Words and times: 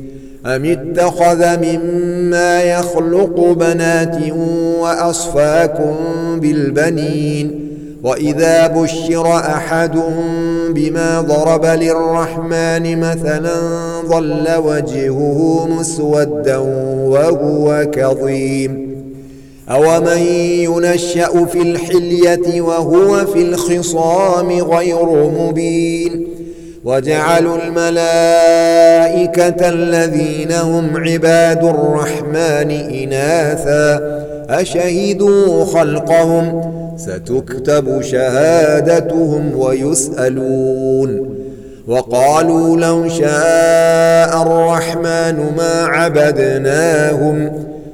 أم 0.46 0.66
اتخذ 0.66 1.46
مما 1.64 2.62
يخلق 2.64 3.50
بنات 3.60 4.18
وأصفاكم 4.82 5.96
بالبنين 6.40 7.68
وإذا 8.04 8.68
بشر 8.68 9.36
أحد 9.38 9.92
بما 10.70 11.22
ضرب 11.22 11.66
للرحمن 11.66 13.00
مثلا 13.00 13.62
ظل 14.06 14.48
وجهه 14.66 15.68
مسودا 15.80 16.58
وهو 17.08 17.88
كظيم 17.94 18.91
أومن 19.74 20.18
ينشأ 20.18 21.46
في 21.46 21.62
الحلية 21.62 22.62
وهو 22.62 23.26
في 23.26 23.42
الخصام 23.42 24.52
غير 24.52 25.06
مبين 25.40 26.28
وجعلوا 26.86 27.58
الملائكة 27.64 29.70
الذين 29.70 30.52
هم 30.52 30.90
عباد 31.10 31.64
الرحمن 31.64 32.72
إناثا 33.04 34.00
أشهدوا 34.50 35.66
خلقهم 35.66 36.62
ستكتب 36.98 38.02
شهادتهم 38.02 39.52
ويسألون 39.60 41.36
وقالوا 41.88 42.78
لو 42.78 43.10
شاء 43.10 44.42
الرحمن 44.42 45.52
ما 45.58 45.84
عبدناهم 45.86 47.68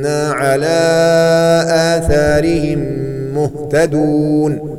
إنا 0.00 0.32
على 0.32 0.78
آثارهم 1.68 2.96
مهتدون 3.34 4.76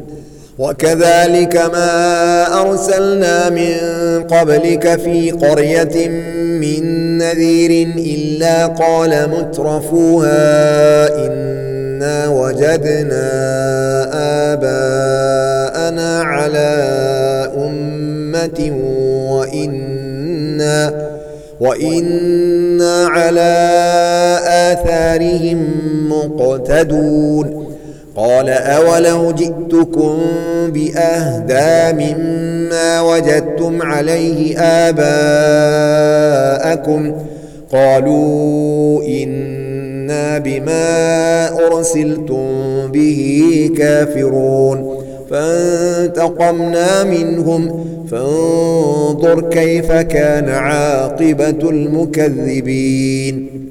وكذلك 0.59 1.55
ما 1.55 2.61
أرسلنا 2.61 3.49
من 3.49 3.73
قبلك 4.23 4.99
في 4.99 5.31
قرية 5.31 6.07
من 6.59 7.17
نذير 7.17 7.87
إلا 7.97 8.65
قال 8.67 9.29
مترفوها 9.29 11.27
إنا 11.27 12.27
وجدنا 12.29 13.27
آباءنا 14.53 16.19
على 16.21 16.81
أمة 17.57 18.77
وإنا 19.31 21.07
وإنا 21.59 22.40
آثارهم 25.11 25.65
مقتدون 26.09 27.53
قال 28.15 28.49
أولو 28.49 29.31
جئتكم 29.31 30.17
بأهدى 30.67 31.97
مما 32.05 33.01
وجدتم 33.01 33.81
عليه 33.81 34.57
آباءكم 34.59 37.13
قالوا 37.71 39.03
إنا 39.05 40.37
بما 40.37 41.49
أرسلتم 41.67 42.43
به 42.91 43.69
كافرون 43.77 44.97
فانتقمنا 45.29 47.03
منهم 47.03 47.85
فانظر 48.11 49.49
كيف 49.49 49.91
كان 49.91 50.49
عاقبة 50.49 51.69
المكذبين 51.69 53.70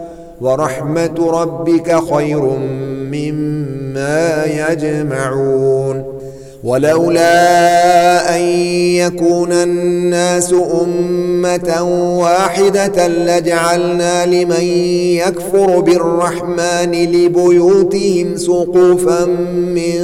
ورحمة 0.41 1.31
ربك 1.41 1.99
خير 2.13 2.41
مما 3.11 4.45
يجمعون 4.45 6.03
ولولا 6.63 7.27
أن 8.35 8.41
يكون 8.75 9.51
الناس 9.51 10.55
أمة 10.85 11.81
واحدة 12.19 13.07
لجعلنا 13.07 14.25
لمن 14.25 14.63
يكفر 15.17 15.79
بالرحمن 15.79 16.91
لبيوتهم 16.91 18.37
سقوفا 18.37 19.25
من 19.51 20.03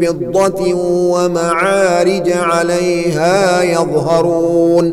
فضة 0.00 0.74
ومعارج 0.84 2.30
عليها 2.32 3.62
يظهرون 3.62 4.92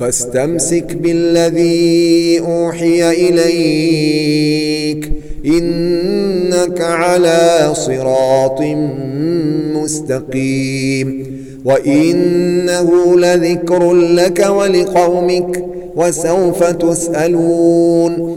فاستمسك 0.00 0.94
بالذي 0.96 2.38
اوحي 2.40 3.28
اليك 3.28 5.12
انك 5.44 6.80
على 6.80 7.70
صراط 7.72 8.60
مستقيم 9.74 11.36
وانه 11.64 13.14
لذكر 13.18 13.92
لك 13.92 14.46
ولقومك 14.50 15.64
وسوف 15.96 16.64
تسالون 16.64 18.36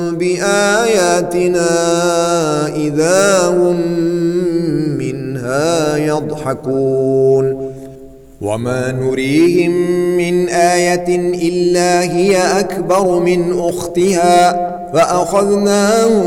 باياتنا 0.21 1.71
اذا 2.75 3.39
هم 3.47 3.77
منها 4.97 5.97
يضحكون 5.97 7.71
وما 8.41 8.91
نريهم 8.91 9.71
من 10.17 10.49
ايه 10.49 11.15
الا 11.47 12.01
هي 12.01 12.37
اكبر 12.59 13.19
من 13.19 13.59
اختها 13.59 14.67
فاخذناهم 14.93 16.25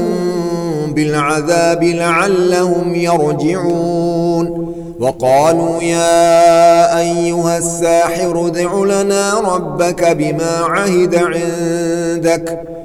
بالعذاب 0.95 1.85
لعلهم 1.85 2.95
يرجعون 2.95 4.75
وقالوا 5.01 5.83
يا 5.83 6.99
ايها 7.01 7.59
الساحر 7.59 8.47
ادع 8.47 8.85
لنا 8.85 9.35
ربك 9.41 10.09
بما 10.17 10.53
عهد 10.63 11.15
عندك 11.15 12.61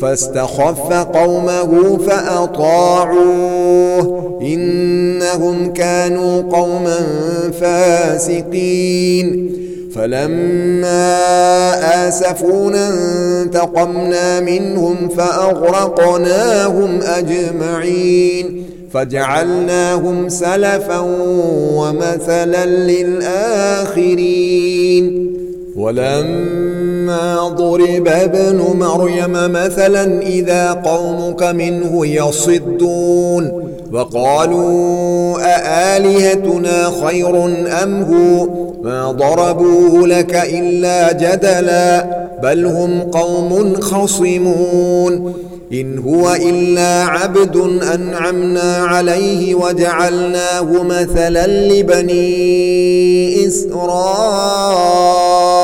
فاستخف 0.00 0.92
قومه 0.92 1.98
فأطاعوه 1.98 4.38
إنهم 4.42 5.72
كانوا 5.72 6.42
قوما 6.42 6.98
فاسقين 7.60 9.50
فلما 9.94 11.10
آسفونا 12.08 12.88
انتقمنا 13.42 14.40
منهم 14.40 15.08
فأغرقناهم 15.16 16.98
أجمعين 17.02 18.64
فجعلناهم 18.92 20.28
سلفا 20.28 20.98
ومثلا 21.74 22.66
للآخرين 22.66 25.34
ولما 25.76 26.73
ولما 27.08 27.48
ضرب 27.48 28.08
ابن 28.08 28.56
مريم 28.78 29.32
مثلا 29.32 30.22
إذا 30.22 30.72
قومك 30.72 31.42
منه 31.42 32.06
يصدون 32.06 33.70
وقالوا 33.92 35.38
أآلهتنا 35.44 36.92
خير 37.06 37.44
أم 37.84 38.02
هو 38.02 38.48
ما 38.82 39.12
ضربوه 39.12 40.06
لك 40.08 40.34
إلا 40.52 41.12
جدلا 41.12 42.04
بل 42.42 42.66
هم 42.66 43.00
قوم 43.00 43.74
خصمون 43.80 45.34
إن 45.72 45.98
هو 45.98 46.32
إلا 46.34 47.04
عبد 47.10 47.56
أنعمنا 47.94 48.76
عليه 48.76 49.54
وجعلناه 49.54 50.82
مثلا 50.82 51.46
لبني 51.46 53.46
إسرائيل 53.46 55.63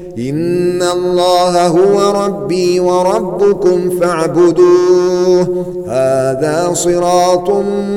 إن 0.19 0.81
الله 0.81 1.67
هو 1.67 2.23
ربي 2.25 2.79
وربكم 2.79 3.89
فاعبدوه 4.01 5.65
هذا 5.87 6.69
صراط 6.73 7.49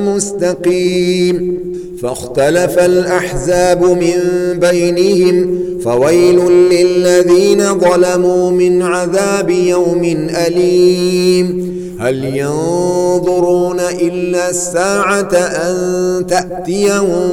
مستقيم 0.07 1.59
فاختلف 2.01 2.79
الأحزاب 2.79 3.83
من 3.85 4.19
بينهم 4.59 5.59
فويل 5.83 6.39
للذين 6.51 7.79
ظلموا 7.79 8.51
من 8.51 8.81
عذاب 8.81 9.49
يوم 9.49 10.27
أليم 10.47 11.75
هل 11.99 12.35
ينظرون 12.37 13.79
إلا 13.79 14.49
الساعة 14.49 15.29
أن 15.35 16.27
تأتيهم 16.27 17.27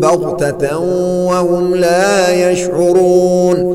بغتة 0.00 0.78
وهم 1.26 1.74
لا 1.74 2.50
يشعرون 2.50 3.74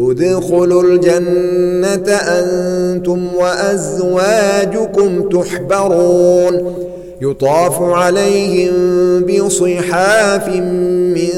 ادخلوا 0.00 0.82
الجنة 0.82 2.12
أنتم 2.14 3.26
وأزواجكم 3.38 5.28
تحبرون 5.28 6.74
يطاف 7.22 7.82
عليهم 7.82 8.72
بصحاف 9.20 10.48
من 10.56 11.28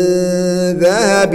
ذهب 0.81 1.35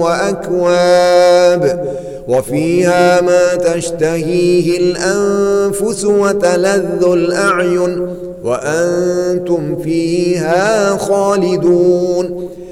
وأكواب 0.00 1.84
وفيها 2.28 3.20
ما 3.20 3.54
تشتهيه 3.54 4.78
الأنفس 4.78 6.04
وتلذ 6.04 7.04
الأعين 7.06 8.08
وأنتم 8.44 9.76
فيها 9.84 10.96
خالدون 10.96 12.48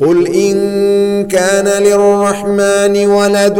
قل 0.00 0.26
إن 0.26 0.54
كان 1.28 1.82
للرحمن 1.82 3.06
ولد 3.06 3.56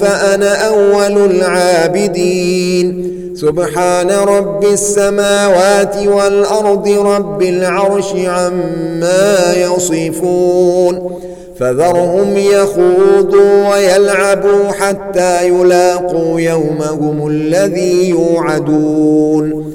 فأنا 0.00 0.54
أول 0.66 1.30
العابدين 1.30 3.10
سبحان 3.36 4.10
رب 4.10 4.64
السماوات 4.64 5.96
والأرض 6.06 6.88
رب 6.88 7.42
العرش 7.42 8.14
عما 8.14 9.54
يصفون 9.56 11.20
فذرهم 11.60 12.36
يخوضوا 12.36 13.68
ويلعبوا 13.70 14.70
حتى 14.78 15.48
يلاقوا 15.48 16.40
يومهم 16.40 17.26
الذي 17.28 18.10
يوعدون 18.10 19.74